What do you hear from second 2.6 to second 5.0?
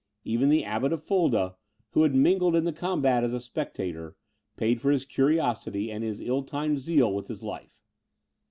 the combat as a spectator, paid for